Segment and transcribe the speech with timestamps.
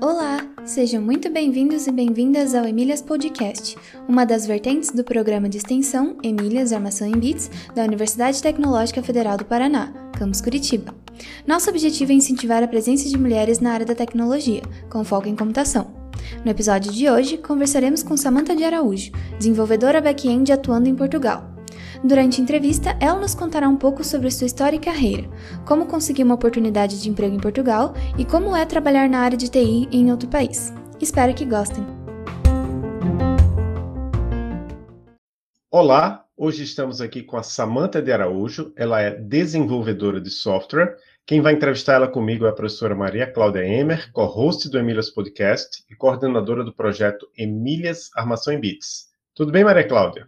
[0.00, 3.76] Olá, sejam muito bem-vindos e bem-vindas ao Emílias Podcast,
[4.08, 9.36] uma das vertentes do programa de extensão Emílias Armação em Bits da Universidade Tecnológica Federal
[9.36, 10.92] do Paraná, campus Curitiba.
[11.46, 15.36] Nosso objetivo é incentivar a presença de mulheres na área da tecnologia, com foco em
[15.36, 15.94] computação.
[16.44, 21.49] No episódio de hoje, conversaremos com Samantha de Araújo, desenvolvedora back-end atuando em Portugal.
[22.02, 25.28] Durante a entrevista, ela nos contará um pouco sobre sua história e carreira,
[25.66, 29.50] como conseguir uma oportunidade de emprego em Portugal e como é trabalhar na área de
[29.50, 30.72] TI em outro país.
[30.98, 31.84] Espero que gostem.
[35.70, 38.72] Olá, hoje estamos aqui com a Samantha de Araújo.
[38.76, 40.96] Ela é desenvolvedora de software.
[41.26, 45.84] Quem vai entrevistar ela comigo é a professora Maria Cláudia Emer, co-host do Emílias Podcast
[45.88, 49.10] e coordenadora do projeto Emílias Armação em Bits.
[49.34, 50.26] Tudo bem, Maria Cláudia?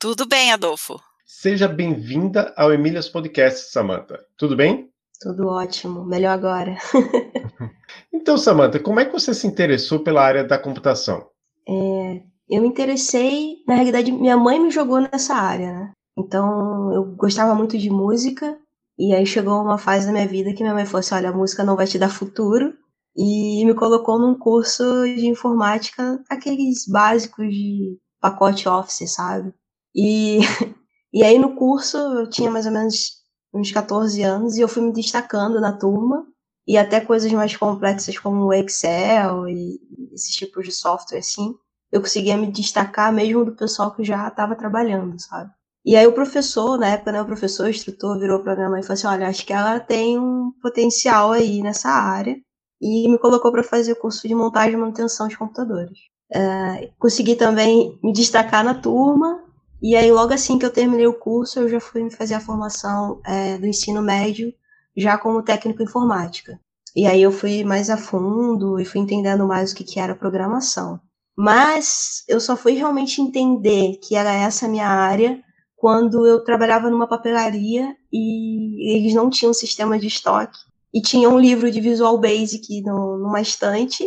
[0.00, 1.00] Tudo bem, Adolfo.
[1.26, 4.16] Seja bem-vinda ao Emílias Podcast, Samantha.
[4.36, 4.88] Tudo bem?
[5.20, 6.76] Tudo ótimo, melhor agora.
[8.14, 11.26] então, Samantha, como é que você se interessou pela área da computação?
[11.68, 15.92] É, eu me interessei, na realidade, minha mãe me jogou nessa área, né?
[16.16, 18.56] Então, eu gostava muito de música,
[18.96, 21.36] e aí chegou uma fase da minha vida que minha mãe falou assim: olha, a
[21.36, 22.72] música não vai te dar futuro,
[23.16, 29.52] e me colocou num curso de informática, aqueles básicos de pacote Office, sabe?
[29.98, 30.38] E,
[31.12, 33.18] e aí no curso eu tinha mais ou menos
[33.52, 36.24] uns 14 anos e eu fui me destacando na turma
[36.66, 39.80] e até coisas mais complexas como o Excel e
[40.12, 41.52] esses tipos de software assim,
[41.90, 45.50] eu conseguia me destacar mesmo do pessoal que já estava trabalhando, sabe?
[45.84, 48.80] E aí o professor, na época, né, o professor, o instrutor, virou para minha mãe
[48.80, 52.36] e falou assim, olha, acho que ela tem um potencial aí nessa área
[52.80, 55.98] e me colocou para fazer o curso de montagem e manutenção de computadores.
[56.30, 59.47] Uh, consegui também me destacar na turma
[59.80, 63.20] e aí, logo assim que eu terminei o curso, eu já fui fazer a formação
[63.24, 64.52] é, do ensino médio,
[64.96, 66.58] já como técnico informática.
[66.96, 70.16] E aí eu fui mais a fundo e fui entendendo mais o que, que era
[70.16, 71.00] programação.
[71.36, 75.40] Mas eu só fui realmente entender que era essa a minha área
[75.76, 80.58] quando eu trabalhava numa papelaria e eles não tinham sistema de estoque
[80.92, 84.04] e tinha um livro de Visual Basic no, numa estante.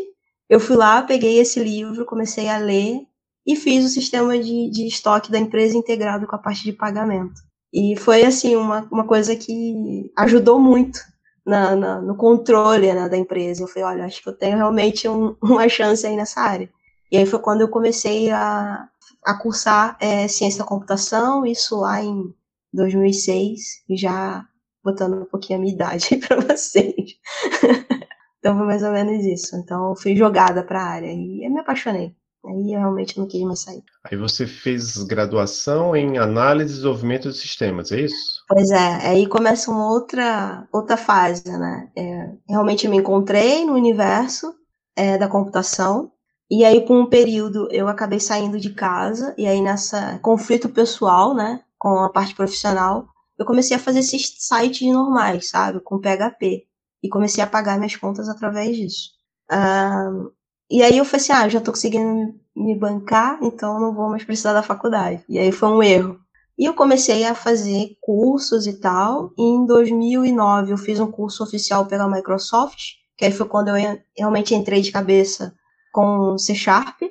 [0.50, 3.00] Eu fui lá, peguei esse livro, comecei a ler
[3.46, 7.41] e fiz o sistema de, de estoque da empresa integrado com a parte de pagamento.
[7.74, 11.00] E foi, assim, uma, uma coisa que ajudou muito
[11.46, 13.63] na, na, no controle né, da empresa.
[13.63, 16.69] Eu falei, olha, acho que eu tenho realmente um, uma chance aí nessa área.
[17.12, 18.88] E aí foi quando eu comecei a,
[19.25, 22.34] a cursar é, ciência da computação, isso lá em
[22.74, 24.46] 2006, já
[24.84, 26.96] botando um pouquinho a minha idade para vocês.
[28.40, 29.56] então foi mais ou menos isso.
[29.56, 32.16] Então eu fui jogada para a área e eu me apaixonei.
[32.46, 33.84] Aí eu realmente não queria mais sair.
[34.03, 38.44] Aí você fez graduação em análise e desenvolvimento de sistemas, é isso?
[38.47, 41.91] Pois é, aí começa uma outra, outra fase, né?
[41.96, 44.53] É, realmente eu me encontrei no universo
[44.96, 46.12] é, da computação,
[46.50, 51.35] e aí por um período eu acabei saindo de casa, e aí nessa conflito pessoal,
[51.35, 53.07] né, com a parte profissional,
[53.38, 56.66] eu comecei a fazer esses sites normais, sabe, com PHP,
[57.03, 59.12] e comecei a pagar minhas contas através disso.
[59.51, 60.31] Uh,
[60.71, 64.09] e aí eu falei assim, ah, eu já tô conseguindo me bancar, então não vou
[64.09, 65.23] mais precisar da faculdade.
[65.27, 66.19] E aí foi um erro.
[66.57, 69.31] E eu comecei a fazer cursos e tal.
[69.37, 73.99] E em 2009 eu fiz um curso oficial pela Microsoft, que aí foi quando eu
[74.17, 75.53] realmente entrei de cabeça
[75.91, 77.01] com C Sharp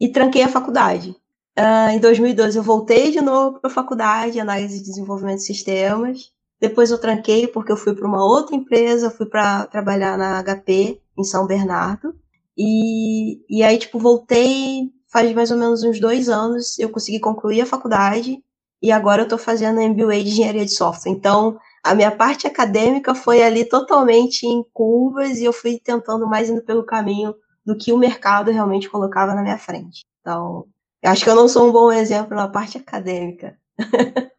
[0.00, 1.16] e tranquei a faculdade.
[1.58, 6.32] Uh, em 2012 eu voltei de novo para a faculdade, análise de desenvolvimento de sistemas.
[6.60, 11.00] Depois eu tranquei porque eu fui para uma outra empresa, fui para trabalhar na HP
[11.16, 12.14] em São Bernardo.
[12.56, 17.62] E, e aí, tipo, voltei faz mais ou menos uns dois anos, eu consegui concluir
[17.62, 18.42] a faculdade
[18.82, 21.10] e agora eu estou fazendo MBA de Engenharia de Software.
[21.10, 26.50] Então, a minha parte acadêmica foi ali totalmente em curvas e eu fui tentando mais
[26.50, 27.34] indo pelo caminho
[27.64, 30.04] do que o mercado realmente colocava na minha frente.
[30.20, 30.66] Então,
[31.02, 33.56] acho que eu não sou um bom exemplo na parte acadêmica.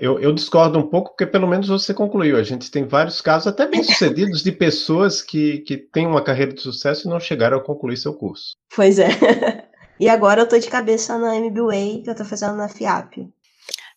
[0.00, 2.38] Eu, eu, discordo um pouco, porque pelo menos você concluiu.
[2.38, 6.62] A gente tem vários casos, até bem-sucedidos, de pessoas que, que têm uma carreira de
[6.62, 8.52] sucesso e não chegaram a concluir seu curso.
[8.74, 9.08] Pois é.
[9.98, 13.26] E agora eu tô de cabeça na MBA, que eu tô fazendo na FIAP.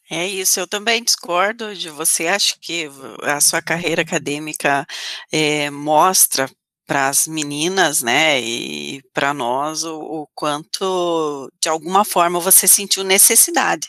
[0.09, 2.27] É isso, eu também discordo de você.
[2.27, 2.89] Acho que
[3.21, 4.87] a sua carreira acadêmica
[5.31, 6.49] é, mostra
[6.89, 13.03] para as meninas, né, e para nós o, o, quanto de alguma forma você sentiu
[13.03, 13.87] necessidade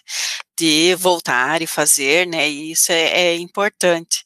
[0.59, 4.23] de voltar e fazer, né, e isso é, é importante.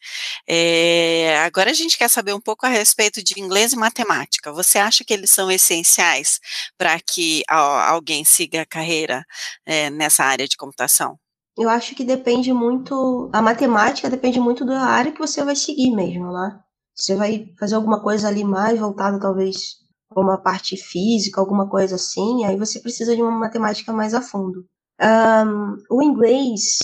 [0.48, 4.52] É, agora a gente quer saber um pouco a respeito de inglês e matemática.
[4.52, 6.40] Você acha que eles são essenciais
[6.76, 9.24] para que a, alguém siga a carreira
[9.64, 11.16] é, nessa área de computação?
[11.56, 13.30] eu acho que depende muito.
[13.32, 16.58] A matemática depende muito da área que você vai seguir mesmo, né?
[16.94, 21.96] Você vai fazer alguma coisa ali mais voltada, talvez, para uma parte física, alguma coisa
[21.96, 24.64] assim, aí você precisa de uma matemática mais a fundo.
[25.00, 26.78] Um, o inglês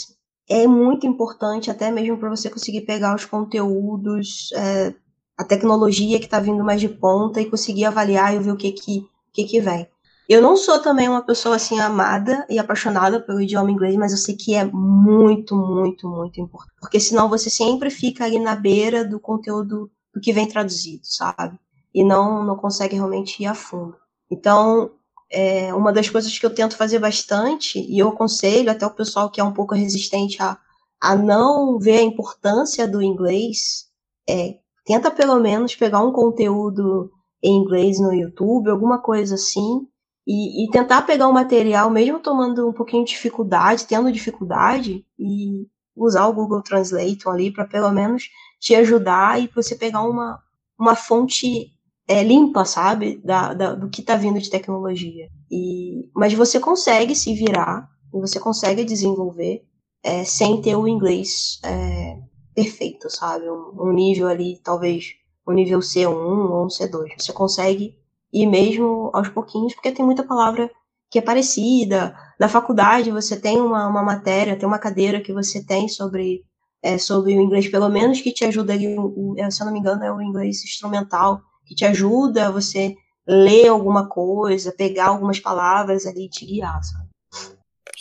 [0.49, 4.93] é muito importante, até mesmo para você conseguir pegar os conteúdos, é,
[5.39, 8.73] a tecnologia que está vindo mais de ponta e conseguir avaliar e ver o que
[8.73, 9.89] que, que, que vem.
[10.29, 14.19] Eu não sou também uma pessoa assim amada e apaixonada pelo idioma inglês, mas eu
[14.19, 16.77] sei que é muito, muito, muito importante.
[16.81, 21.59] Porque senão você sempre fica ali na beira do conteúdo do que vem traduzido, sabe?
[21.95, 23.97] E não, não consegue realmente ir a fundo.
[24.31, 24.93] Então,
[25.31, 29.31] é, uma das coisas que eu tento fazer bastante, e eu aconselho até o pessoal
[29.31, 30.59] que é um pouco resistente a,
[31.01, 33.87] a não ver a importância do inglês,
[34.29, 37.11] é, tenta pelo menos pegar um conteúdo
[37.43, 39.87] em inglês no YouTube, alguma coisa assim,
[40.27, 45.67] e, e tentar pegar o material, mesmo tomando um pouquinho de dificuldade, tendo dificuldade, e
[45.97, 48.29] usar o Google Translate ali para pelo menos
[48.61, 50.39] te ajudar e você pegar uma,
[50.79, 51.73] uma fonte
[52.07, 55.29] é, limpa, sabe, da, da, do que está vindo de tecnologia.
[55.51, 59.63] E, mas você consegue se virar, e você consegue desenvolver
[60.03, 62.19] é, sem ter o inglês é,
[62.55, 65.15] perfeito, sabe, um, um, nível ali, talvez
[65.49, 67.15] um nível C1 ou um C2.
[67.19, 67.95] Você consegue
[68.33, 70.71] ir mesmo aos pouquinhos, porque tem muita palavra
[71.11, 72.15] que é parecida.
[72.39, 76.45] Na faculdade você tem uma, uma matéria, tem uma cadeira que você tem sobre
[76.83, 79.73] é, sobre o inglês, pelo menos que te ajuda ali, o, é, se eu não
[79.73, 82.97] me engano, é o inglês instrumental, que te ajuda a você
[83.27, 87.10] ler alguma coisa, pegar algumas palavras ali e te guiar, sabe?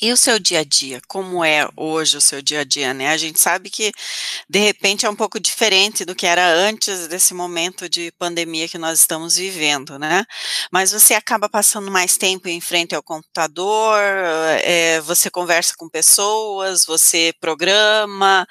[0.01, 1.01] E o seu dia a dia?
[1.07, 3.09] Como é hoje o seu dia a dia, né?
[3.09, 3.91] A gente sabe que,
[4.49, 8.77] de repente, é um pouco diferente do que era antes desse momento de pandemia que
[8.77, 10.23] nós estamos vivendo, né?
[10.71, 13.99] Mas você acaba passando mais tempo em frente ao computador,
[14.63, 18.47] é, você conversa com pessoas, você programa,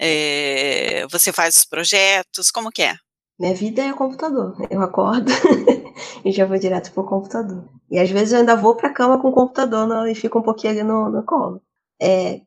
[0.00, 2.94] é, você faz os projetos, como que é?
[3.40, 4.54] Minha vida é o computador.
[4.70, 5.32] Eu acordo
[6.24, 7.68] e já vou direto pro computador.
[7.92, 10.72] E às vezes eu ainda vou pra cama com o computador e fico um pouquinho
[10.72, 11.62] ali no, no colo.
[12.00, 12.40] É,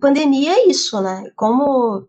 [0.00, 1.24] pandemia é isso, né?
[1.34, 2.06] Como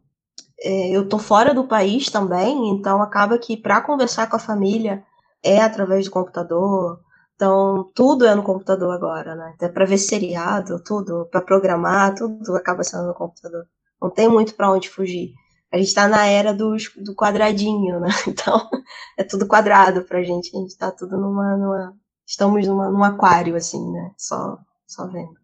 [0.62, 5.04] é, eu tô fora do país também, então acaba que para conversar com a família
[5.44, 7.00] é através do computador.
[7.36, 9.54] Então, tudo é no computador agora, né?
[9.56, 13.66] Até para ver seriado, tudo, para programar, tudo acaba sendo no computador.
[14.02, 15.34] Não tem muito para onde fugir
[15.72, 18.10] a gente está na era dos, do quadradinho, né?
[18.28, 18.70] Então
[19.18, 20.56] é tudo quadrado pra gente.
[20.56, 21.98] A gente está tudo numa, numa.
[22.26, 24.12] Estamos numa, num aquário, assim, né?
[24.18, 24.58] Só,
[24.88, 25.42] só vendo.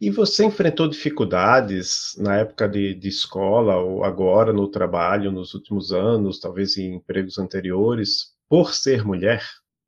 [0.00, 5.92] E você enfrentou dificuldades na época de, de escola ou agora no trabalho, nos últimos
[5.92, 9.42] anos, talvez em empregos anteriores, por ser mulher?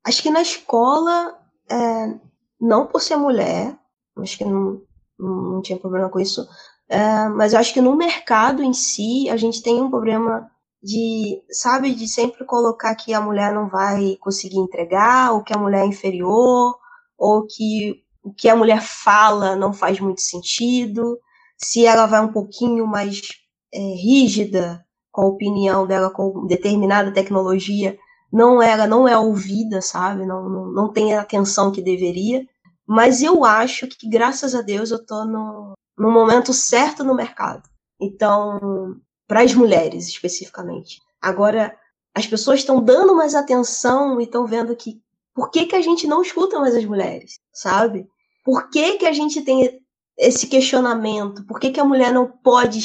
[0.04, 1.38] Acho que na escola,
[1.70, 2.14] é,
[2.60, 3.76] não por ser mulher,
[4.18, 4.82] acho que não,
[5.16, 6.48] não tinha problema com isso,
[6.88, 10.50] é, mas eu acho que no mercado em si, a gente tem um problema
[10.82, 15.58] de, sabe, de sempre colocar que a mulher não vai conseguir entregar, ou que a
[15.58, 16.76] mulher é inferior,
[17.18, 21.18] ou que o que a mulher fala não faz muito sentido,
[21.56, 23.20] se ela vai um pouquinho mais
[23.72, 27.98] é, rígida com a opinião dela com determinada tecnologia,
[28.32, 30.24] não ela não é ouvida, sabe?
[30.24, 32.46] Não, não, não tem a atenção que deveria.
[32.86, 37.62] Mas eu acho que, graças a Deus, eu tô no, no momento certo no mercado.
[38.00, 38.96] Então,
[39.30, 41.00] para as mulheres especificamente.
[41.22, 41.72] Agora,
[42.12, 45.00] as pessoas estão dando mais atenção e estão vendo que
[45.32, 48.08] por que, que a gente não escuta mais as mulheres, sabe?
[48.44, 49.80] Por que, que a gente tem
[50.18, 51.46] esse questionamento?
[51.46, 52.80] Por que, que a mulher não pode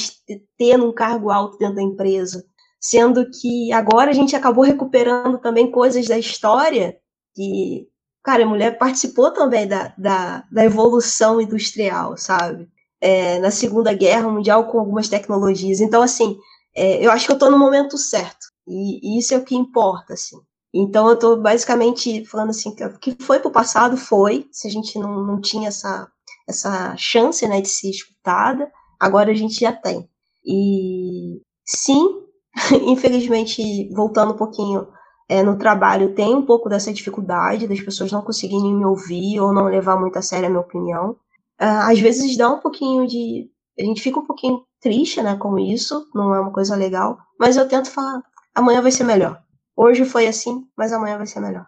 [0.56, 2.44] ter um cargo alto dentro da empresa?
[2.78, 6.96] Sendo que agora a gente acabou recuperando também coisas da história
[7.34, 7.88] que,
[8.22, 12.68] cara, a mulher participou também da, da, da evolução industrial, sabe?
[13.00, 15.80] É, na Segunda Guerra Mundial com algumas tecnologias.
[15.80, 16.38] Então, assim,
[16.74, 18.46] é, eu acho que eu estou no momento certo.
[18.66, 20.36] E, e, isso é o que importa, assim.
[20.74, 24.68] Então, eu estou basicamente falando assim, que o que foi para o passado foi, se
[24.68, 26.08] a gente não, não tinha essa,
[26.46, 30.08] essa chance né, de ser escutada, agora a gente já tem.
[30.44, 32.22] E sim,
[32.86, 34.86] infelizmente, voltando um pouquinho
[35.28, 39.52] é, no trabalho, tem um pouco dessa dificuldade das pessoas não conseguirem me ouvir ou
[39.52, 41.16] não levar muito a sério a minha opinião.
[41.60, 43.50] Uh, às vezes dá um pouquinho de.
[43.78, 47.56] A gente fica um pouquinho triste, né, com isso, não é uma coisa legal, mas
[47.56, 48.22] eu tento falar,
[48.54, 49.42] amanhã vai ser melhor.
[49.76, 51.66] Hoje foi assim, mas amanhã vai ser melhor.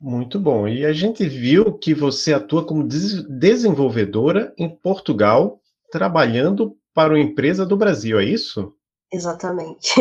[0.00, 0.66] Muito bom.
[0.66, 5.60] E a gente viu que você atua como desenvolvedora em Portugal,
[5.92, 8.74] trabalhando para uma empresa do Brasil, é isso?
[9.12, 10.00] Exatamente.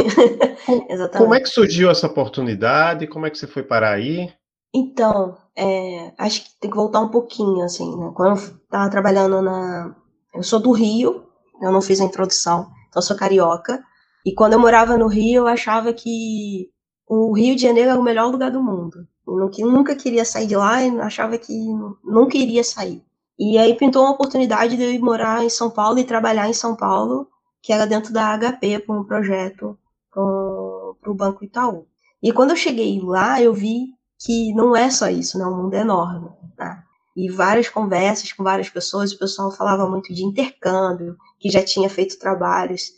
[0.90, 1.18] Exatamente.
[1.18, 3.08] Como é que surgiu essa oportunidade?
[3.08, 4.32] Como é que você foi parar aí?
[4.74, 8.12] Então, é, acho que tem que voltar um pouquinho, assim, né?
[8.16, 9.96] Quando eu estava trabalhando na.
[10.34, 11.24] Eu sou do Rio,
[11.62, 13.84] eu não fiz a introdução, então eu sou carioca.
[14.26, 16.70] E quando eu morava no Rio, eu achava que
[17.08, 19.08] o Rio de Janeiro era o melhor lugar do mundo.
[19.28, 21.54] Eu nunca queria sair de lá e achava que
[22.04, 23.04] nunca iria sair.
[23.38, 26.54] E aí pintou uma oportunidade de eu ir morar em São Paulo e trabalhar em
[26.54, 27.28] São Paulo,
[27.62, 29.78] que era dentro da HP, com um projeto
[30.12, 31.88] para o Banco Itaú.
[32.22, 33.88] E quando eu cheguei lá, eu vi
[34.20, 35.46] que não é só isso, né?
[35.46, 36.30] O mundo é enorme.
[36.58, 36.84] Tá?
[37.16, 41.90] E várias conversas com várias pessoas, o pessoal falava muito de intercâmbio, que já tinha
[41.90, 42.92] feito trabalhos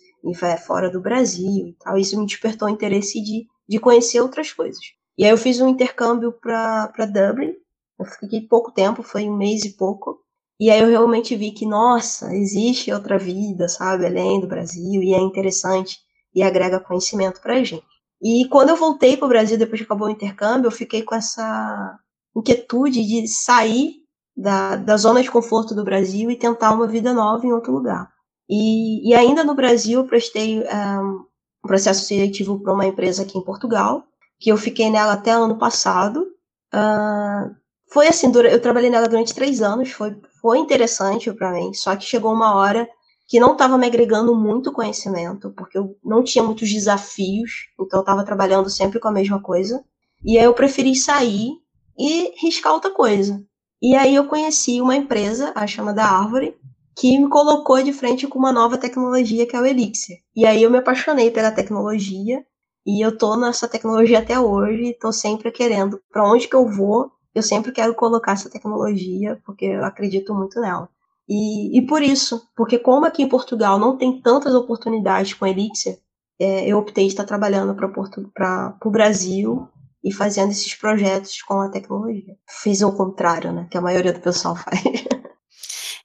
[0.65, 1.97] fora do Brasil e tal.
[1.97, 4.81] Isso me despertou o interesse de, de conhecer outras coisas.
[5.17, 7.53] E aí eu fiz um intercâmbio para Dublin.
[7.99, 10.19] Eu fiquei pouco tempo, foi um mês e pouco.
[10.59, 15.13] E aí eu realmente vi que, nossa, existe outra vida, sabe, além do Brasil, e
[15.13, 15.97] é interessante
[16.33, 17.85] e agrega conhecimento para a gente.
[18.21, 21.15] E quando eu voltei para o Brasil, depois que acabou o intercâmbio, eu fiquei com
[21.15, 21.97] essa
[22.35, 23.95] inquietude de sair
[24.37, 28.09] da, da zona de conforto do Brasil e tentar uma vida nova em outro lugar.
[28.49, 31.25] E, e ainda no Brasil, eu prestei um,
[31.63, 34.03] um processo seletivo para uma empresa aqui em Portugal,
[34.39, 36.27] que eu fiquei nela até ano passado.
[36.73, 37.55] Uh,
[37.91, 42.05] foi assim, eu trabalhei nela durante três anos, foi, foi interessante para mim, só que
[42.05, 42.87] chegou uma hora
[43.31, 48.01] que não estava me agregando muito conhecimento, porque eu não tinha muitos desafios, então eu
[48.01, 49.81] estava trabalhando sempre com a mesma coisa.
[50.21, 51.51] E aí eu preferi sair
[51.97, 53.41] e riscar outra coisa.
[53.81, 56.57] E aí eu conheci uma empresa, a chamada Árvore,
[56.93, 60.17] que me colocou de frente com uma nova tecnologia que é o Elixir.
[60.35, 62.45] E aí eu me apaixonei pela tecnologia
[62.85, 67.09] e eu tô nessa tecnologia até hoje, tô sempre querendo, para onde que eu vou,
[67.33, 70.89] eu sempre quero colocar essa tecnologia, porque eu acredito muito nela.
[71.27, 75.97] E, e por isso, porque como aqui em Portugal não tem tantas oportunidades com Elixir,
[76.39, 79.67] é, eu optei de estar trabalhando para o Brasil
[80.03, 82.35] e fazendo esses projetos com a tecnologia.
[82.47, 83.67] Fiz o contrário, né?
[83.69, 84.81] Que a maioria do pessoal faz.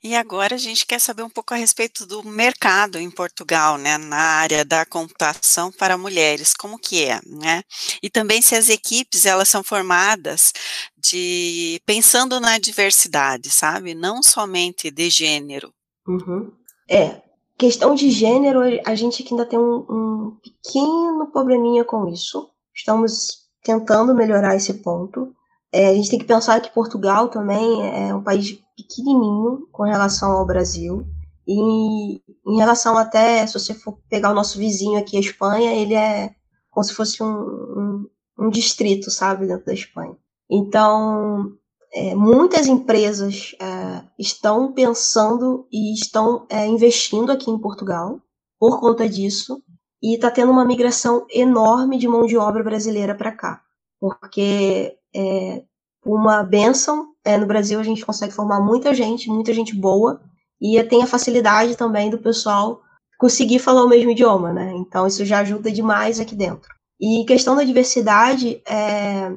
[0.06, 3.98] E agora a gente quer saber um pouco a respeito do mercado em Portugal, né,
[3.98, 7.64] na área da computação para mulheres, como que é, né?
[8.00, 10.52] E também se as equipes elas são formadas
[10.96, 13.94] de pensando na diversidade, sabe?
[13.94, 15.74] Não somente de gênero.
[16.06, 16.52] Uhum.
[16.88, 17.20] É,
[17.58, 22.48] questão de gênero, a gente aqui ainda tem um, um pequeno probleminha com isso.
[22.72, 25.34] Estamos tentando melhorar esse ponto.
[25.72, 30.32] É, a gente tem que pensar que Portugal também é um país pequenininho com relação
[30.32, 31.06] ao Brasil.
[31.46, 35.94] E em relação até, se você for pegar o nosso vizinho aqui, a Espanha, ele
[35.94, 36.34] é
[36.70, 38.06] como se fosse um, um,
[38.38, 40.16] um distrito, sabe, dentro da Espanha.
[40.50, 41.52] Então,
[41.92, 48.20] é, muitas empresas é, estão pensando e estão é, investindo aqui em Portugal
[48.58, 49.62] por conta disso,
[50.02, 53.62] e está tendo uma migração enorme de mão de obra brasileira para cá,
[53.98, 55.64] porque é,
[56.04, 57.14] uma benção.
[57.26, 60.20] É, no Brasil a gente consegue formar muita gente, muita gente boa,
[60.60, 62.80] e tem a facilidade também do pessoal
[63.18, 64.72] conseguir falar o mesmo idioma, né?
[64.76, 66.68] Então isso já ajuda demais aqui dentro.
[67.00, 69.32] E questão da diversidade, é,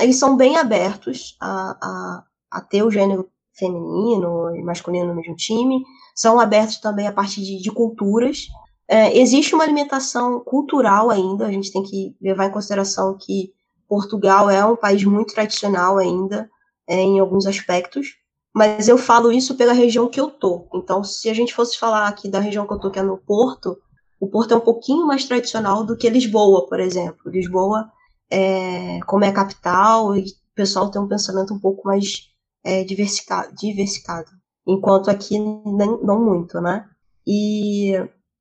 [0.00, 5.34] eles são bem abertos a, a, a, ter o gênero feminino e masculino no mesmo
[5.34, 5.82] time,
[6.14, 8.46] são abertos também a partir de, de culturas.
[8.88, 13.52] É, existe uma alimentação cultural ainda, a gente tem que levar em consideração que
[13.88, 16.48] Portugal é um país muito tradicional ainda,
[16.88, 18.16] é, em alguns aspectos,
[18.54, 20.68] mas eu falo isso pela região que eu tô.
[20.74, 23.18] Então, se a gente fosse falar aqui da região que eu tô, que é no
[23.18, 23.78] Porto,
[24.18, 27.30] o Porto é um pouquinho mais tradicional do que Lisboa, por exemplo.
[27.30, 27.90] Lisboa,
[28.30, 32.28] é, como é capital, o pessoal tem um pensamento um pouco mais
[32.64, 34.30] é, diversificado, diversificado,
[34.66, 36.88] enquanto aqui nem, não muito, né?
[37.26, 37.92] E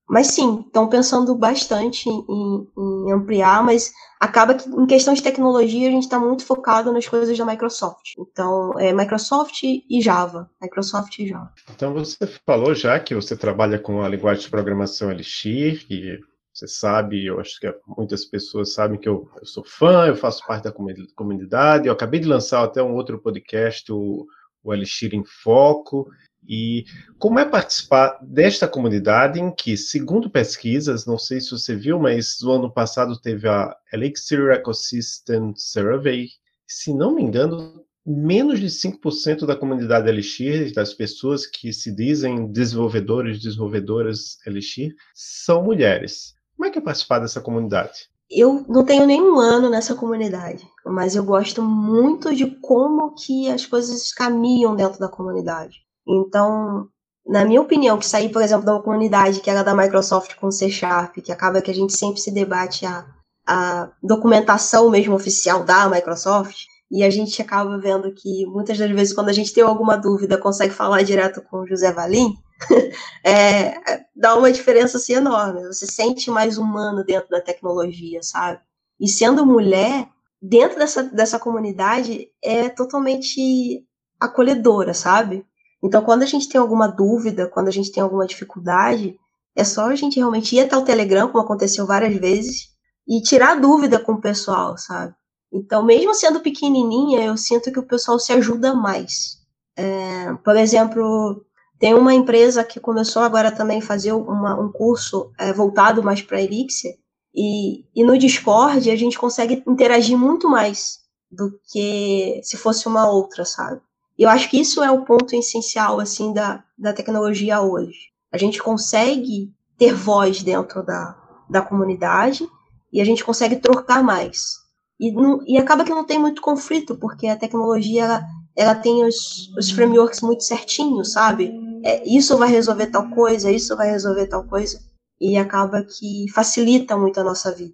[0.09, 5.87] mas sim, estão pensando bastante em, em, ampliar, mas acaba que em questão de tecnologia
[5.87, 8.13] a gente está muito focado nas coisas da Microsoft.
[8.17, 10.49] Então, é Microsoft e Java.
[10.61, 11.51] Microsoft e Java.
[11.75, 16.19] Então, você falou já que você trabalha com a linguagem de programação Elixir, e
[16.53, 20.45] você sabe, eu acho que muitas pessoas sabem que eu, eu sou fã, eu faço
[20.47, 20.73] parte da
[21.15, 24.25] comunidade, eu acabei de lançar até um outro podcast, o,
[24.63, 26.09] o Elixir em Foco,
[26.47, 26.85] e
[27.19, 32.37] como é participar desta comunidade em que, segundo pesquisas, não sei se você viu, mas
[32.41, 36.29] no ano passado teve a Elixir Ecosystem Survey,
[36.65, 42.49] se não me engano, menos de 5% da comunidade Elixir, das pessoas que se dizem
[42.49, 46.33] desenvolvedores, desenvolvedoras Elixir, são mulheres.
[46.55, 48.09] Como é que é participar dessa comunidade?
[48.29, 53.65] Eu não tenho nenhum ano nessa comunidade, mas eu gosto muito de como que as
[53.65, 55.86] coisas caminham dentro da comunidade.
[56.07, 56.87] Então,
[57.25, 60.49] na minha opinião, que sair, por exemplo, de uma comunidade que era da Microsoft com
[60.49, 63.05] C Sharp, que acaba que a gente sempre se debate a,
[63.45, 69.13] a documentação mesmo oficial da Microsoft, e a gente acaba vendo que muitas das vezes,
[69.13, 72.33] quando a gente tem alguma dúvida, consegue falar direto com o José Valim,
[73.25, 73.73] é,
[74.15, 75.67] dá uma diferença assim enorme.
[75.67, 78.61] Você se sente mais humano dentro da tecnologia, sabe?
[78.99, 80.07] E sendo mulher,
[80.41, 83.85] dentro dessa, dessa comunidade, é totalmente
[84.19, 85.45] acolhedora, sabe?
[85.83, 89.15] Então, quando a gente tem alguma dúvida, quando a gente tem alguma dificuldade,
[89.55, 92.69] é só a gente realmente ir até o Telegram, como aconteceu várias vezes,
[93.07, 95.13] e tirar dúvida com o pessoal, sabe?
[95.51, 99.37] Então, mesmo sendo pequenininha, eu sinto que o pessoal se ajuda mais.
[99.77, 101.45] É, por exemplo,
[101.79, 106.21] tem uma empresa que começou agora também a fazer uma, um curso é, voltado mais
[106.21, 106.97] para Elixir,
[107.33, 110.99] e, e no Discord a gente consegue interagir muito mais
[111.31, 113.79] do que se fosse uma outra, sabe?
[114.17, 118.11] E eu acho que isso é o ponto essencial, assim, da, da tecnologia hoje.
[118.31, 121.15] A gente consegue ter voz dentro da,
[121.49, 122.47] da comunidade
[122.91, 124.57] e a gente consegue trocar mais.
[124.99, 129.05] E, não, e acaba que não tem muito conflito, porque a tecnologia ela, ela tem
[129.05, 131.53] os, os frameworks muito certinhos, sabe?
[131.83, 134.79] É, isso vai resolver tal coisa, isso vai resolver tal coisa.
[135.21, 137.73] E acaba que facilita muito a nossa vida.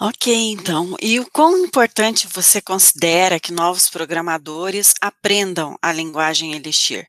[0.00, 0.94] Ok, então.
[1.02, 7.04] E o quão importante você considera que novos programadores aprendam a linguagem Elixir?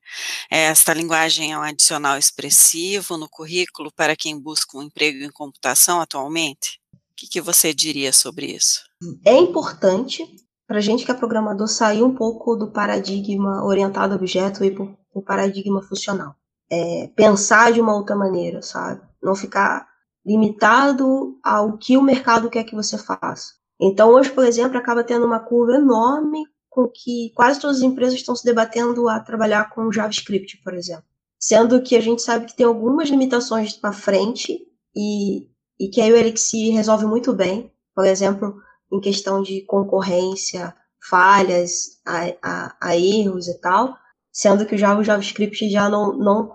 [0.50, 6.01] Esta linguagem é um adicional expressivo no currículo para quem busca um emprego em computação
[6.01, 6.79] atualmente?
[6.91, 8.81] O que, que você diria sobre isso?
[9.24, 10.25] É importante
[10.67, 14.88] para gente que é programador sair um pouco do paradigma orientado a objeto e para
[15.13, 16.36] o paradigma funcional.
[16.72, 19.01] É, pensar de uma outra maneira, sabe?
[19.22, 19.88] Não ficar
[20.29, 23.53] limitado ao que o mercado quer que você faça.
[23.81, 28.13] Então, hoje, por exemplo, acaba tendo uma curva enorme com que quase todas as empresas
[28.13, 31.05] estão se debatendo a trabalhar com JavaScript, por exemplo.
[31.39, 34.59] Sendo que a gente sabe que tem algumas limitações para frente
[34.95, 35.48] e,
[35.79, 37.71] e que aí o Elixir resolve muito bem.
[37.95, 38.62] Por exemplo,
[38.93, 40.75] em questão de concorrência,
[41.09, 43.95] falhas, a, a, a erros e tal.
[44.31, 46.51] Sendo que já o JavaScript já não, não,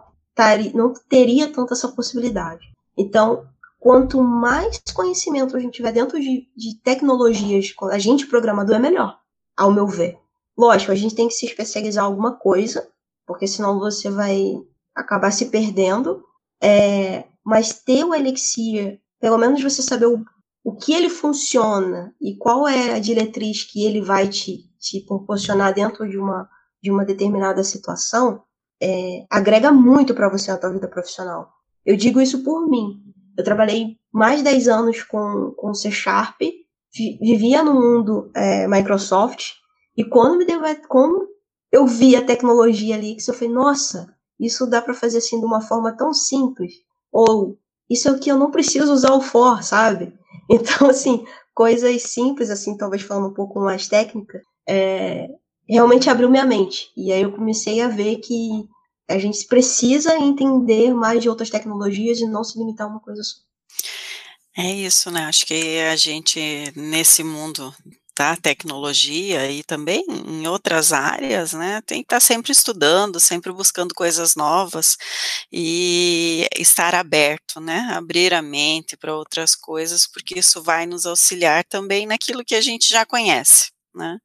[0.75, 2.73] não teria tanta essa possibilidade.
[2.97, 3.49] Então,
[3.85, 9.19] quanto mais conhecimento a gente tiver dentro de, de tecnologias, a gente programador é melhor,
[9.55, 10.17] ao meu ver.
[10.57, 12.89] Lógico, a gente tem que se especializar em alguma coisa,
[13.27, 14.55] porque senão você vai
[14.95, 16.25] acabar se perdendo.
[16.63, 20.25] É, mas ter o Elixir, pelo menos você saber o,
[20.65, 25.75] o que ele funciona e qual é a diretriz que ele vai te, te proporcionar
[25.75, 26.49] dentro de uma,
[26.83, 28.45] de uma determinada situação,
[28.83, 31.53] é, agrega muito para você na tua vida profissional.
[31.85, 33.04] Eu digo isso por mim.
[33.37, 36.41] Eu trabalhei mais de 10 anos com, com C Sharp,
[37.21, 39.53] vivia no mundo é, Microsoft,
[39.97, 41.27] e quando me deu, como
[41.73, 45.47] eu vi a tecnologia ali, que eu falei, nossa, isso dá para fazer assim de
[45.47, 46.75] uma forma tão simples,
[47.13, 47.59] ou
[47.91, 50.13] isso é o que eu não preciso usar o for, sabe?
[50.51, 55.27] Então, assim, coisas simples, assim, talvez falando um pouco mais técnica, é,
[55.67, 56.91] realmente abriu minha mente.
[56.95, 58.69] E aí eu comecei a ver que
[59.09, 63.23] a gente precisa entender mais de outras tecnologias e não se limitar a uma coisa
[63.23, 63.37] só.
[64.57, 65.25] É isso, né?
[65.25, 66.41] Acho que a gente,
[66.77, 67.75] nesse mundo
[68.17, 73.93] da tecnologia e também em outras áreas, né, tem que estar sempre estudando, sempre buscando
[73.93, 74.97] coisas novas
[75.53, 81.65] e estar aberto, né, abrir a mente para outras coisas, porque isso vai nos auxiliar
[81.65, 83.73] também naquilo que a gente já conhece.
[83.95, 84.19] Né?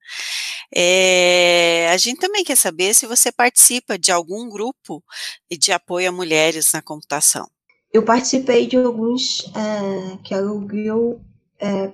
[0.76, 5.04] É, a gente também quer saber se você participa de algum grupo
[5.52, 7.48] de apoio a mulheres na computação.
[7.92, 11.20] Eu participei de alguns, é, que o Guild
[11.60, 11.92] é,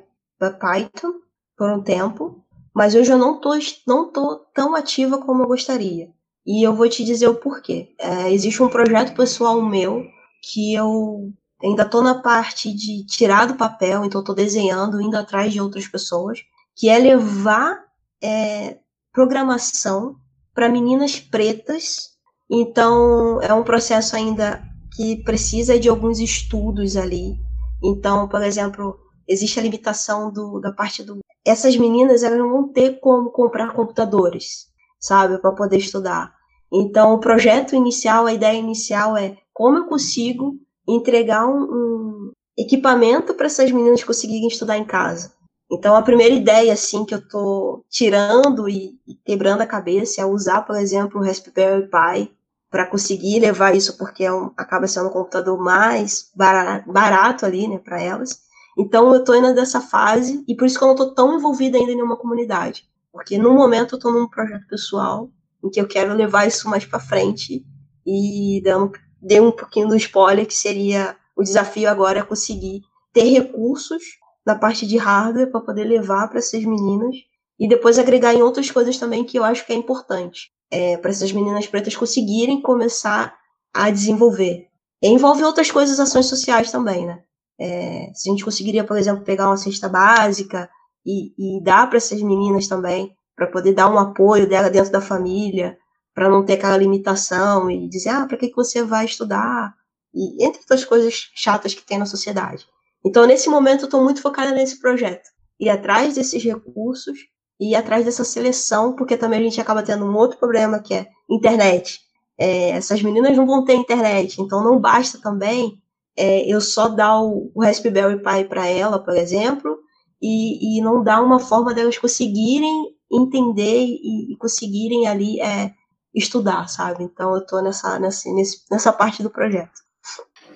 [0.60, 1.13] Python,
[1.58, 3.51] por um tempo, mas hoje eu não tô,
[3.88, 6.10] não tô tão ativa como eu gostaria.
[6.45, 7.95] E eu vou te dizer o porquê.
[7.97, 10.05] É, existe um projeto pessoal meu
[10.41, 15.51] que eu ainda estou na parte de tirar do papel, então estou desenhando, indo atrás
[15.51, 16.39] de outras pessoas
[16.75, 17.84] que é levar
[18.21, 18.77] é,
[19.15, 20.17] programação
[20.54, 22.10] para meninas pretas.
[22.51, 24.62] Então, é um processo ainda
[24.93, 27.38] que precisa de alguns estudos ali.
[27.82, 31.19] Então, por exemplo, existe a limitação do, da parte do.
[31.45, 34.67] Essas meninas elas não vão ter como comprar computadores,
[34.99, 36.34] sabe, para poder estudar.
[36.71, 40.56] Então, o projeto inicial, a ideia inicial é como eu consigo
[40.88, 45.34] entregar um, um equipamento para essas meninas conseguirem estudar em casa.
[45.71, 50.25] Então, a primeira ideia, assim, que eu estou tirando e, e, quebrando a cabeça é
[50.25, 52.32] usar, por exemplo, o Raspberry Pi
[52.69, 57.67] para conseguir levar isso, porque é um, acaba sendo um computador mais barato, barato ali,
[57.67, 58.41] né, para elas.
[58.78, 61.78] Então, eu estou indo dessa fase e por isso que eu não estou tão envolvida
[61.78, 62.88] ainda em nenhuma comunidade.
[63.12, 65.30] Porque, no momento, eu estou num projeto pessoal
[65.63, 67.65] em que eu quero levar isso mais para frente
[68.06, 73.23] e dando, dei um pouquinho do spoiler, que seria o desafio agora é conseguir ter
[73.23, 74.04] recursos
[74.45, 77.15] na parte de hardware para poder levar para essas meninas
[77.60, 81.12] e depois agregar em outras coisas também que eu acho que é importante é, para
[81.12, 83.36] essas meninas pretas conseguirem começar
[83.73, 84.67] a desenvolver.
[85.01, 87.21] Envolve outras coisas, ações sociais também, né?
[87.60, 90.69] É, se a gente conseguiria, por exemplo, pegar uma cesta básica
[91.05, 95.01] e, e dar para essas meninas também, para poder dar um apoio dela dentro da
[95.01, 95.77] família,
[96.13, 99.73] para não ter aquela limitação e dizer, ah, para que, que você vai estudar?
[100.13, 102.65] E entre outras coisas chatas que tem na sociedade.
[103.06, 105.30] Então, nesse momento, eu estou muito focada nesse projeto.
[105.60, 107.18] E atrás desses recursos
[107.60, 111.08] e atrás dessa seleção, porque também a gente acaba tendo um outro problema que é
[111.30, 112.00] internet.
[112.38, 115.82] É, essas meninas não vão ter internet, então não basta também
[116.18, 119.78] é, eu só dar o, o Raspberry Pi para ela, por exemplo,
[120.22, 125.74] e, e, não dar uma forma delas conseguirem entender e, e conseguirem ali é,
[126.13, 127.04] estudar, sabe?
[127.04, 128.30] Então eu estou nessa, nessa,
[128.72, 129.85] nessa parte do projeto.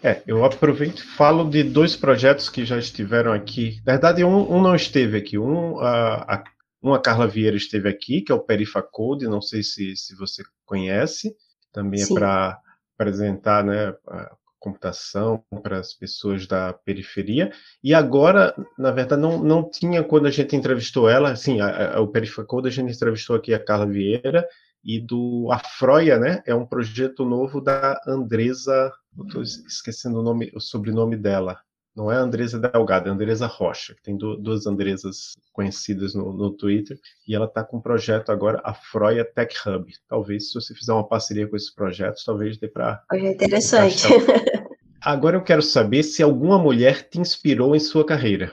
[0.02, 3.82] É, eu aproveito e falo de dois projetos que já estiveram aqui.
[3.86, 5.38] Na verdade, um, um não esteve aqui.
[5.38, 6.44] Um, a, a,
[6.82, 11.36] uma Carla Vieira esteve aqui, que é o Perifacode, não sei se, se você conhece.
[11.74, 12.14] Também é Sim.
[12.14, 12.60] é para
[12.96, 17.52] apresentar né, a computação para as pessoas da periferia.
[17.84, 22.02] E agora, na verdade, não, não tinha quando a gente entrevistou ela, assim, a, a,
[22.02, 24.48] o Perifacode a gente entrevistou aqui a Carla Vieira,
[24.84, 26.42] e do Afroia, né?
[26.46, 28.92] É um projeto novo da Andresa,
[29.26, 31.60] estou esquecendo o nome, o sobrenome dela.
[31.96, 36.98] Não é Andresa Delgado, é Andresa Rocha, que tem duas Andresas conhecidas no, no Twitter,
[37.28, 39.92] e ela está com um projeto agora, a Froia Tech Hub.
[40.08, 43.04] Talvez, se você fizer uma parceria com esses projetos, talvez dê para.
[43.12, 44.08] É interessante.
[45.02, 48.52] Agora eu quero saber se alguma mulher te inspirou em sua carreira.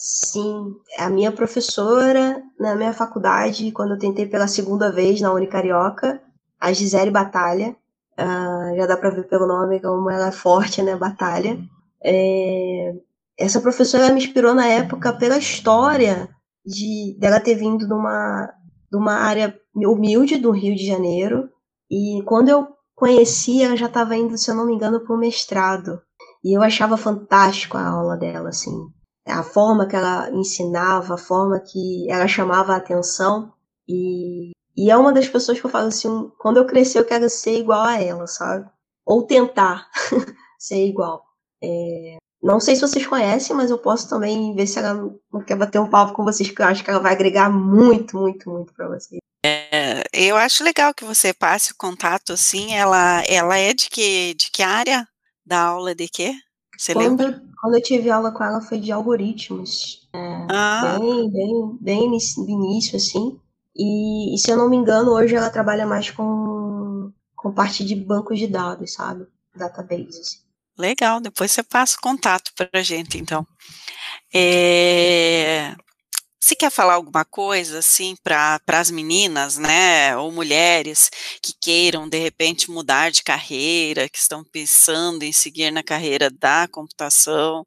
[0.00, 6.22] Sim, a minha professora na minha faculdade, quando eu tentei pela segunda vez na Unicarioca,
[6.60, 7.74] a Gisele Batalha,
[8.16, 11.58] uh, já dá para ver pelo nome como ela é forte, né, Batalha.
[12.00, 12.94] É,
[13.36, 16.28] essa professora me inspirou na época pela história
[16.64, 18.54] de dela ter vindo de uma,
[18.92, 21.50] de uma área humilde do Rio de Janeiro,
[21.90, 25.18] e quando eu conheci, ela já estava indo, se eu não me engano, para o
[25.18, 26.00] mestrado.
[26.44, 28.96] E eu achava fantástico a aula dela, assim
[29.28, 33.52] a forma que ela ensinava, a forma que ela chamava a atenção.
[33.88, 37.28] E, e é uma das pessoas que eu falo assim: quando eu crescer, eu quero
[37.28, 38.68] ser igual a ela, sabe?
[39.04, 39.88] Ou tentar
[40.58, 41.24] ser igual.
[41.62, 44.94] É, não sei se vocês conhecem, mas eu posso também ver se ela
[45.32, 48.16] não quer bater um papo com vocês, que eu acho que ela vai agregar muito,
[48.16, 49.18] muito, muito para vocês.
[49.44, 52.74] É, eu acho legal que você passe o contato assim.
[52.74, 55.06] Ela, ela é de que, de que área
[55.44, 56.34] da aula de quê?
[56.78, 57.42] Você quando, lembra?
[57.60, 60.08] Quando eu tive aula com ela foi de algoritmos.
[60.14, 60.96] É, ah.
[60.98, 63.38] Bem, bem, bem no início, assim.
[63.76, 67.96] E, e, se eu não me engano, hoje ela trabalha mais com, com parte de
[67.96, 69.26] bancos de dados, sabe?
[69.56, 70.20] Database.
[70.20, 70.38] Assim.
[70.78, 73.44] Legal, depois você passa o contato para a gente, então.
[74.32, 75.74] É,
[76.48, 81.10] se quer falar alguma coisa assim para as meninas, né, ou mulheres
[81.42, 86.66] que queiram de repente mudar de carreira, que estão pensando em seguir na carreira da
[86.66, 87.66] computação,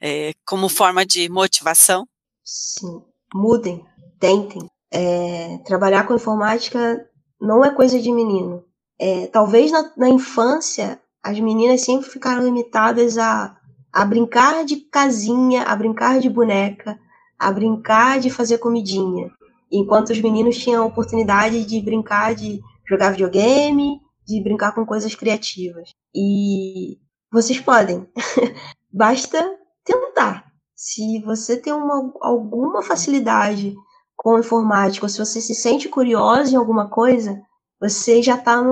[0.00, 2.08] é, como forma de motivação?
[2.42, 3.02] Sim,
[3.34, 3.84] mudem,
[4.18, 4.70] tentem.
[4.90, 7.06] É, trabalhar com informática
[7.38, 8.64] não é coisa de menino.
[8.98, 13.54] É, talvez na, na infância as meninas sempre ficaram limitadas a,
[13.92, 16.98] a brincar de casinha, a brincar de boneca
[17.44, 19.30] a brincar de fazer comidinha,
[19.70, 25.14] enquanto os meninos tinham a oportunidade de brincar de jogar videogame, de brincar com coisas
[25.14, 25.90] criativas.
[26.14, 26.98] E
[27.30, 28.08] vocês podem,
[28.90, 30.46] basta tentar.
[30.74, 33.74] Se você tem uma, alguma facilidade
[34.16, 37.40] com informática, ou se você se sente curioso em alguma coisa,
[37.80, 38.62] você já está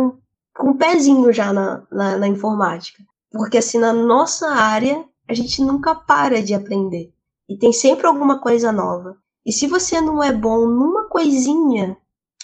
[0.57, 3.03] com um pezinho já na, na, na informática.
[3.31, 7.13] Porque assim, na nossa área, a gente nunca para de aprender.
[7.49, 9.17] E tem sempre alguma coisa nova.
[9.45, 11.97] E se você não é bom numa coisinha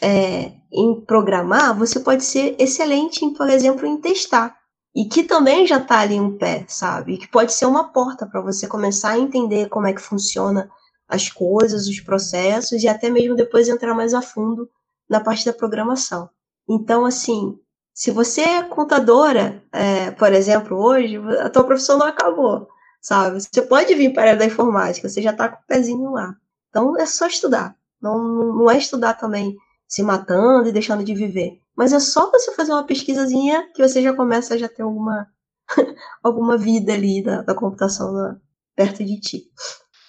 [0.02, 4.56] é, em programar, você pode ser excelente, em, por exemplo, em testar.
[4.94, 7.14] E que também já está ali um pé, sabe?
[7.14, 10.68] E que pode ser uma porta para você começar a entender como é que funciona
[11.08, 14.68] as coisas, os processos e até mesmo depois entrar mais a fundo
[15.08, 16.28] na parte da programação.
[16.68, 17.58] Então, assim,
[17.94, 22.68] se você é contadora, é, por exemplo, hoje, a tua profissão não acabou
[23.00, 23.40] sabe?
[23.40, 26.34] Você pode vir para a área da informática, você já está com o pezinho lá.
[26.68, 27.76] Então é só estudar.
[28.00, 28.18] Não,
[28.54, 29.56] não é estudar também
[29.86, 31.60] se matando e deixando de viver.
[31.76, 35.26] Mas é só você fazer uma pesquisazinha que você já começa a já ter alguma,
[36.22, 38.38] alguma vida ali da, da computação
[38.76, 39.44] perto de ti.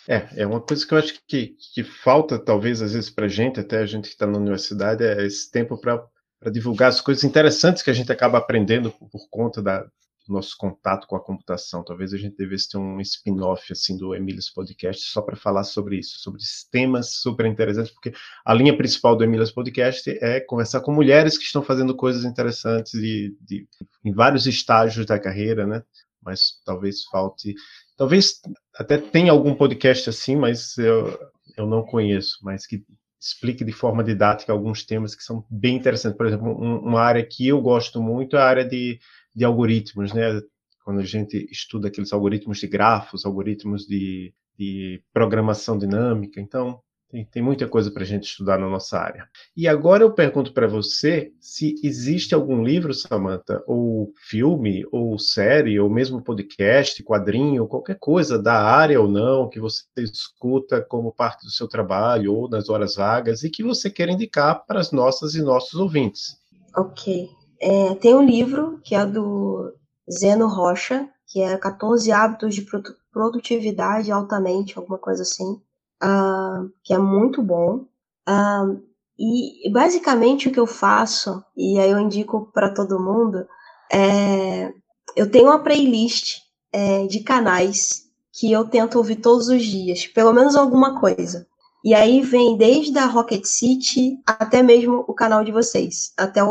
[0.08, 3.30] É, é uma coisa que eu acho que, que falta, talvez, às vezes, para a
[3.30, 6.04] gente, até a gente que está na universidade, é esse tempo para
[6.52, 9.86] divulgar as coisas interessantes que a gente acaba aprendendo por, por conta da,
[10.33, 11.83] nosso contato com a computação.
[11.83, 15.97] Talvez a gente devesse ter um spin-off assim do Emílias Podcast só para falar sobre
[15.97, 18.13] isso, sobre temas super interessantes, porque
[18.45, 22.93] a linha principal do Emílias Podcast é conversar com mulheres que estão fazendo coisas interessantes
[22.93, 23.67] de, de,
[24.03, 25.83] em vários estágios da carreira, né?
[26.21, 27.55] Mas talvez falte,
[27.97, 28.41] talvez
[28.75, 31.17] até tenha algum podcast assim, mas eu,
[31.57, 32.83] eu não conheço, mas que
[33.19, 36.17] explique de forma didática alguns temas que são bem interessantes.
[36.17, 38.99] Por exemplo, um, uma área que eu gosto muito é a área de,
[39.35, 40.41] de algoritmos, né?
[40.83, 46.41] Quando a gente estuda aqueles algoritmos de grafos, algoritmos de, de programação dinâmica.
[46.41, 49.27] Então, tem, tem muita coisa para a gente estudar na nossa área.
[49.57, 55.79] E agora eu pergunto para você se existe algum livro, Samantha, ou filme, ou série,
[55.79, 61.43] ou mesmo podcast, quadrinho, qualquer coisa da área ou não, que você escuta como parte
[61.45, 65.33] do seu trabalho ou nas horas vagas e que você quer indicar para as nossas
[65.33, 66.37] e nossos ouvintes.
[66.77, 67.38] Ok.
[67.62, 69.74] É, tem um livro que é do
[70.10, 72.65] Zeno Rocha, que é 14 Hábitos de
[73.12, 75.62] Produtividade Altamente, alguma coisa assim
[76.04, 77.86] uh, que é muito bom.
[78.28, 78.82] Uh,
[79.17, 83.45] e basicamente o que eu faço, e aí eu indico para todo mundo,
[83.91, 84.74] é
[85.15, 86.38] eu tenho uma playlist
[86.72, 91.48] é, de canais que eu tento ouvir todos os dias, pelo menos alguma coisa.
[91.83, 96.49] E aí vem desde a Rocket City até mesmo o canal de vocês, até o,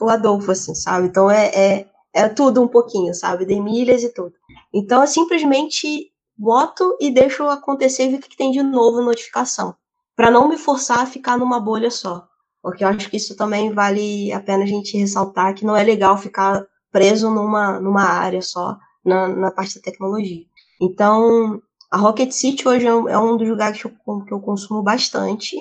[0.00, 1.06] o, Adolfo, assim, sabe?
[1.06, 3.44] Então é, é, é tudo um pouquinho, sabe?
[3.44, 4.32] De milhas e tudo.
[4.74, 9.74] Então é simplesmente boto e deixo acontecer e ver o que tem de novo notificação.
[10.16, 12.26] Para não me forçar a ficar numa bolha só.
[12.60, 15.84] Porque eu acho que isso também vale a pena a gente ressaltar que não é
[15.84, 20.44] legal ficar preso numa, numa área só, na, na parte da tecnologia.
[20.80, 21.60] Então,
[21.90, 25.56] a Rocket City hoje é um, é dos lugares que eu, que eu consumo bastante,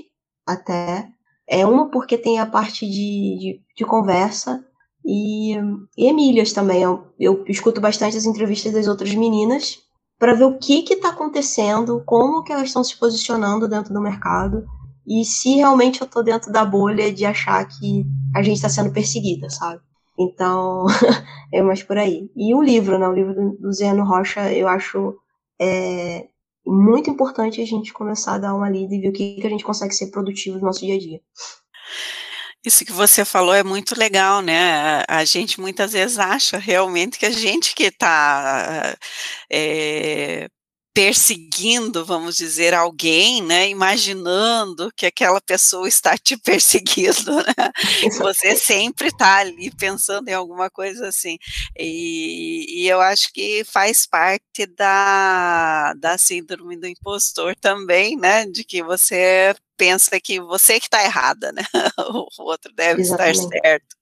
[0.45, 1.07] até.
[1.47, 4.65] É uma porque tem a parte de, de, de conversa
[5.05, 5.55] e,
[5.97, 6.81] e Emílias também.
[6.81, 9.79] Eu, eu escuto bastante as entrevistas das outras meninas
[10.19, 14.65] para ver o que está acontecendo, como que elas estão se posicionando dentro do mercado
[15.07, 18.91] e se realmente eu estou dentro da bolha de achar que a gente está sendo
[18.91, 19.81] perseguida, sabe?
[20.19, 20.85] Então,
[21.53, 22.29] é mais por aí.
[22.35, 23.07] E o livro, né?
[23.07, 25.15] O livro do Zeno Rocha, eu acho
[25.59, 26.27] é,
[26.65, 29.49] muito importante a gente começar a dar uma lida e ver o que, que a
[29.49, 31.21] gente consegue ser produtivo no nosso dia a dia.
[32.65, 35.03] Isso que você falou é muito legal, né?
[35.07, 38.97] A gente muitas vezes acha realmente que a gente que está
[39.49, 40.49] é, eh,
[40.97, 43.69] perseguindo, vamos dizer, alguém, né?
[43.69, 47.71] Imaginando que aquela pessoa está te perseguindo, né?
[48.17, 51.37] Você sempre está ali pensando em alguma coisa assim.
[51.77, 58.47] E, e, eu acho que faz parte da, da síndrome do impostor também, né?
[58.47, 61.61] De que você pensa que você que está errada, né?
[62.39, 63.37] O outro deve Exatamente.
[63.37, 63.95] estar certo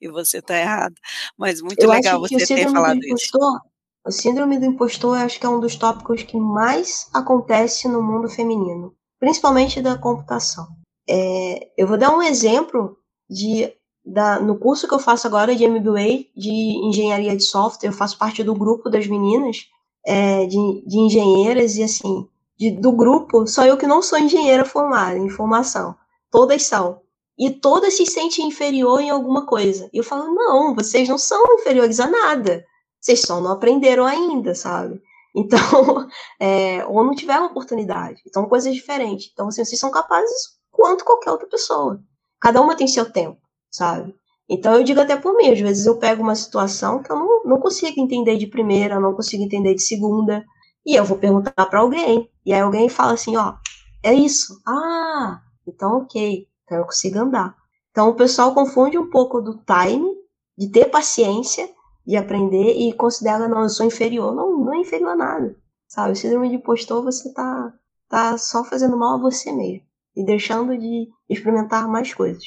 [0.00, 0.94] e você está errada.
[1.36, 3.60] Mas muito eu legal você ter falado impostor,
[4.06, 8.28] O síndrome do impostor acho que é um dos tópicos que mais acontece no mundo
[8.28, 10.64] feminino, principalmente da computação.
[11.08, 12.96] É, eu vou dar um exemplo
[13.28, 13.72] de
[14.04, 18.16] da, no curso que eu faço agora de MBA de engenharia de software, eu faço
[18.16, 19.66] parte do grupo das meninas
[20.06, 24.64] é, de, de engenheiras e assim de, do grupo, só eu que não sou engenheira
[24.64, 25.96] formada em formação.
[26.30, 27.00] Todas são.
[27.36, 29.90] E todas se sentem inferior em alguma coisa.
[29.92, 32.64] E eu falo, não, vocês não são inferiores a nada.
[33.06, 35.00] Vocês só não aprenderam ainda, sabe?
[35.32, 35.60] Então,
[36.40, 38.20] é, ou não tiveram oportunidade.
[38.26, 39.30] Então, coisas diferentes.
[39.32, 42.02] Então, assim, vocês são capazes quanto qualquer outra pessoa.
[42.40, 43.38] Cada uma tem seu tempo,
[43.70, 44.12] sabe?
[44.48, 47.44] Então, eu digo até por mim, às vezes eu pego uma situação que eu não,
[47.44, 50.44] não consigo entender de primeira, não consigo entender de segunda.
[50.84, 52.28] E eu vou perguntar para alguém.
[52.44, 53.54] E aí alguém fala assim, ó,
[54.02, 54.60] é isso.
[54.66, 56.48] Ah, então ok.
[56.64, 57.54] Então eu consigo andar.
[57.92, 60.12] Então o pessoal confunde um pouco do time,
[60.58, 61.70] de ter paciência,
[62.06, 64.34] de aprender e considera, não, eu sou inferior.
[64.34, 65.56] Não, não é inferior a nada.
[65.88, 66.12] Sabe?
[66.12, 67.72] O síndrome de impostor, você tá,
[68.08, 69.82] tá só fazendo mal a você mesmo.
[70.16, 72.44] E deixando de experimentar mais coisas.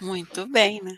[0.00, 0.96] Muito bem, né?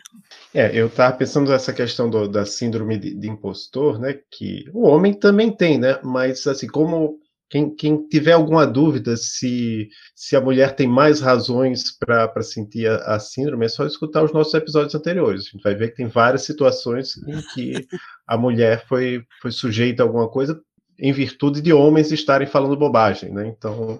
[0.51, 4.19] É, eu estava pensando nessa questão do, da síndrome de, de, impostor, né?
[4.31, 5.99] Que o homem também tem, né?
[6.03, 11.95] Mas assim, como quem, quem tiver alguma dúvida se, se a mulher tem mais razões
[11.97, 15.41] para sentir a, a, síndrome, é só escutar os nossos episódios anteriores.
[15.41, 17.87] A gente vai ver que tem várias situações em que
[18.27, 20.59] a mulher foi, foi sujeita a alguma coisa
[20.97, 23.47] em virtude de homens estarem falando bobagem, né?
[23.47, 23.99] Então,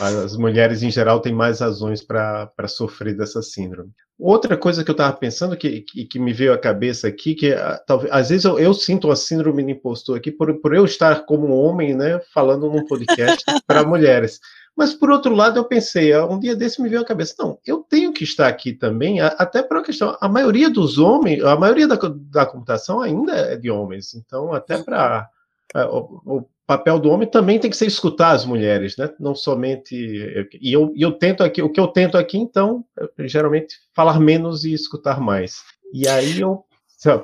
[0.00, 3.90] as mulheres em geral têm mais razões para sofrer dessa síndrome.
[4.18, 7.54] Outra coisa que eu estava pensando que, que, que, me veio à cabeça aqui, que
[7.54, 10.84] ah, talvez às vezes eu, eu, sinto a síndrome de impostor aqui por, por eu
[10.84, 14.38] estar como homem, né, falando num podcast para mulheres.
[14.76, 17.78] Mas, por outro lado, eu pensei, um dia desse me veio a cabeça, não, eu
[17.78, 21.88] tenho que estar aqui também, até para uma questão, a maioria dos homens, a maioria
[21.88, 21.98] da,
[22.30, 25.28] da computação ainda é de homens, então, até para
[25.74, 29.10] o, o, papel do homem também tem que ser escutar as mulheres, né?
[29.18, 29.94] Não somente.
[30.60, 32.84] E eu, eu tento aqui, o que eu tento aqui, então,
[33.18, 35.62] é, geralmente, falar menos e escutar mais.
[35.92, 36.64] E aí eu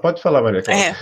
[0.01, 0.63] Pode falar, Maria.
[0.69, 0.97] É,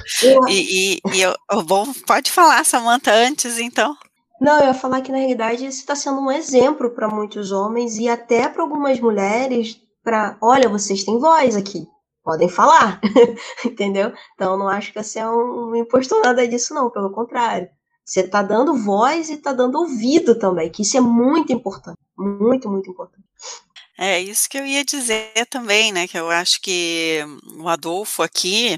[0.51, 3.97] e, e, e eu, eu vou, pode falar, Samanta, antes, então.
[4.41, 7.97] Não, eu ia falar que na realidade isso está sendo um exemplo para muitos homens
[7.99, 9.81] e até para algumas mulheres.
[10.03, 11.87] Para, olha, vocês têm voz aqui,
[12.25, 13.01] podem falar,
[13.65, 14.13] entendeu?
[14.35, 16.91] Então não acho que você é um impostor nada disso, não.
[16.91, 17.69] Pelo contrário,
[18.05, 22.69] você está dando voz e está dando ouvido também, que isso é muito importante, muito,
[22.71, 23.24] muito importante.
[23.97, 26.09] É isso que eu ia dizer também, né?
[26.09, 27.21] Que eu acho que
[27.59, 28.77] o Adolfo aqui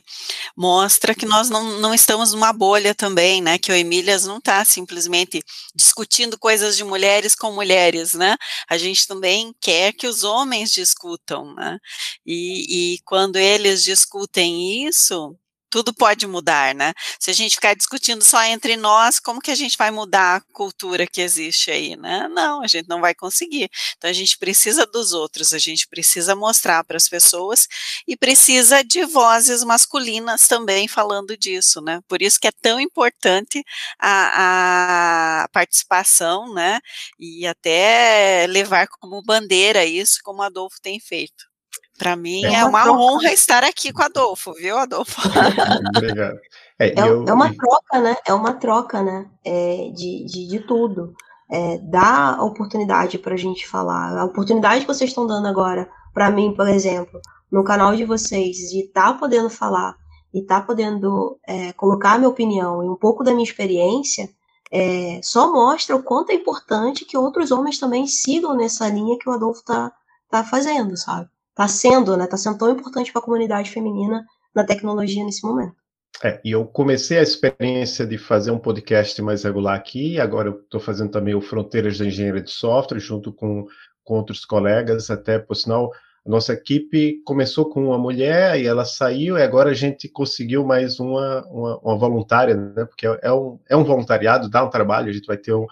[0.55, 3.59] mostra que nós não, não estamos numa bolha também, né?
[3.59, 5.43] Que o Emílias não está simplesmente
[5.75, 8.37] discutindo coisas de mulheres com mulheres, né?
[8.69, 11.79] A gente também quer que os homens discutam, né?
[12.27, 15.35] E, e quando eles discutem isso,
[15.77, 16.95] tudo pode mudar, né?
[17.21, 20.41] Se a gente ficar discutindo só entre nós, como que a gente vai mudar a
[20.55, 22.27] cultura que existe aí, né?
[22.29, 23.69] Não, a gente não vai conseguir.
[23.99, 27.69] Então a gente precisa dos outros, a gente precisa mostrar para as pessoas
[28.09, 32.01] e precisa de vozes masculinas também falando disso, né?
[32.09, 33.63] Por isso que é tão importante
[34.01, 36.81] a, a participação, né?
[37.21, 41.56] E até levar como bandeira isso, como Adolfo tem feito.
[41.99, 45.21] Para mim é, é uma, uma honra estar aqui com Adolfo, viu, Adolfo?
[45.97, 46.39] Obrigado.
[46.79, 47.25] É, é, eu...
[47.27, 48.17] é, uma troca, né?
[48.27, 49.27] É uma troca, né?
[49.45, 51.15] É, de, de, de, tudo.
[51.51, 54.19] É, dá oportunidade para a gente falar.
[54.19, 58.57] A oportunidade que vocês estão dando agora, para mim, por exemplo, no canal de vocês,
[58.57, 59.97] de estar tá podendo falar
[60.35, 64.29] e estar tá podendo é, colocar a minha opinião e um pouco da minha experiência,
[64.71, 69.29] é, só mostra o quanto é importante que outros homens também sigam nessa linha que
[69.29, 69.93] o Adolfo está
[70.29, 71.29] tá fazendo, sabe?
[71.57, 72.25] Está sendo, né?
[72.25, 75.75] Está sendo tão importante para a comunidade feminina na tecnologia nesse momento.
[76.23, 80.61] É, e eu comecei a experiência de fazer um podcast mais regular aqui, agora eu
[80.61, 83.67] estou fazendo também o Fronteiras da Engenharia de Software, junto com,
[84.03, 85.91] com outros colegas, até, por sinal,
[86.25, 90.99] nossa equipe começou com uma mulher e ela saiu, e agora a gente conseguiu mais
[90.99, 92.85] uma, uma, uma voluntária, né?
[92.87, 95.67] Porque é, é um, é um voluntariado, dá um trabalho, a gente vai ter um,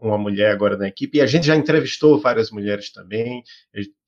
[0.00, 3.42] uma mulher agora na equipe, e a gente já entrevistou várias mulheres também,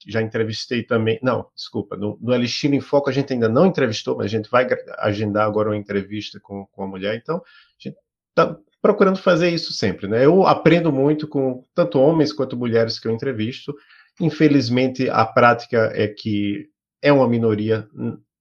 [0.07, 4.17] já entrevistei também, não, desculpa, no, no Elixir em Foco a gente ainda não entrevistou,
[4.17, 4.67] mas a gente vai
[4.99, 7.43] agendar agora uma entrevista com, com a mulher, então a
[7.79, 7.97] gente
[8.31, 10.25] está procurando fazer isso sempre, né?
[10.25, 13.75] Eu aprendo muito com tanto homens quanto mulheres que eu entrevisto,
[14.21, 16.69] infelizmente a prática é que
[17.03, 17.87] é uma minoria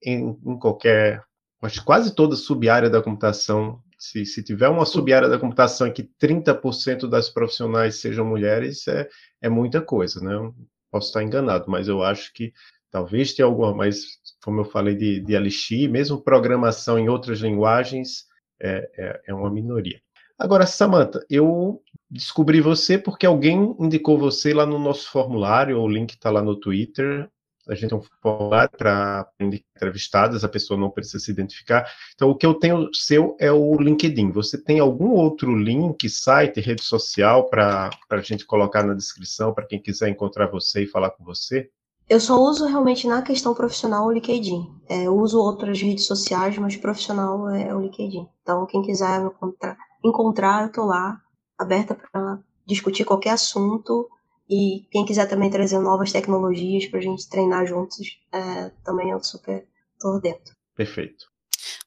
[0.03, 1.21] em, em qualquer,
[1.61, 7.07] acho quase toda sub-área da computação se, se tiver uma sub-área da computação que 30%
[7.07, 9.07] das profissionais sejam mulheres, é,
[9.41, 10.51] é muita coisa, né?
[10.91, 12.53] posso estar enganado, mas eu acho que
[12.89, 18.25] talvez tenha alguma, mas como eu falei de, de mesmo programação em outras linguagens,
[18.61, 19.99] é, é, é uma minoria.
[20.39, 26.11] Agora, Samantha, eu descobri você porque alguém indicou você lá no nosso formulário, o link
[26.11, 27.29] está lá no Twitter,
[27.67, 31.89] a gente tem um formulário para entrevistadas, a pessoa não precisa se identificar.
[32.13, 34.31] Então, o que eu tenho seu é o LinkedIn.
[34.31, 39.65] Você tem algum outro link, site, rede social para a gente colocar na descrição para
[39.65, 41.69] quem quiser encontrar você e falar com você?
[42.07, 44.71] Eu só uso realmente na questão profissional o LinkedIn.
[44.87, 48.27] É, eu uso outras redes sociais, mas profissional é o LinkedIn.
[48.43, 51.19] Então, quem quiser me encontrar, encontrar eu estou lá,
[51.57, 54.07] aberta para discutir qualquer assunto
[54.49, 59.23] e quem quiser também trazer novas tecnologias para a gente treinar juntos, é, também eu
[59.23, 60.53] super estou dentro.
[60.75, 61.25] Perfeito.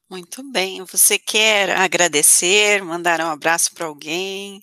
[0.09, 0.83] Muito bem.
[0.83, 4.61] Você quer agradecer, mandar um abraço para alguém,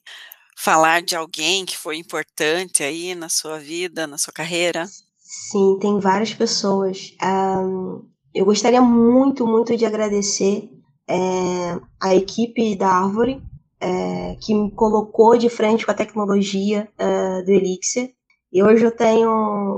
[0.57, 4.87] falar de alguém que foi importante aí na sua vida, na sua carreira?
[5.19, 7.15] Sim, tem várias pessoas.
[7.23, 10.69] Um, eu gostaria muito, muito de agradecer
[11.09, 13.41] é, a equipe da Árvore,
[13.81, 18.13] é, que me colocou de frente com a tecnologia é, do Elixir.
[18.53, 19.31] E hoje eu tenho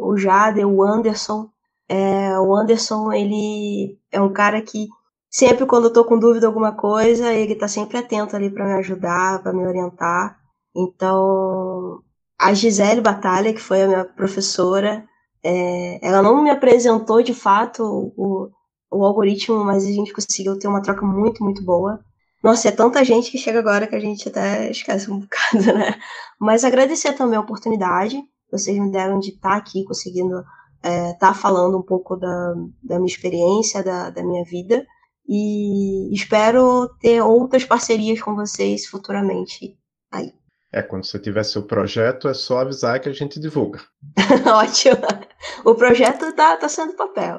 [0.02, 1.48] o Jader, o Anderson.
[1.88, 4.88] É, o Anderson, ele é um cara que
[5.30, 8.74] sempre quando eu tô com dúvida alguma coisa, ele tá sempre atento ali para me
[8.74, 10.38] ajudar, para me orientar.
[10.76, 12.02] Então,
[12.38, 15.04] a Gisele Batalha, que foi a minha professora,
[15.42, 17.82] é, ela não me apresentou de fato
[18.16, 18.50] o,
[18.90, 22.00] o algoritmo, mas a gente conseguiu ter uma troca muito, muito boa.
[22.42, 25.98] Nossa, é tanta gente que chega agora que a gente até esquece um bocado, né?
[26.40, 30.38] Mas agradecer também a oportunidade que vocês me deram de estar aqui conseguindo
[30.78, 34.86] estar é, tá falando um pouco da, da minha experiência, da, da minha vida.
[35.28, 39.76] E espero ter outras parcerias com vocês futuramente
[40.10, 40.32] aí.
[40.72, 43.80] É, quando você tiver seu projeto, é só avisar que a gente divulga.
[44.46, 44.96] Ótimo.
[45.64, 47.38] O projeto tá, tá sendo papel.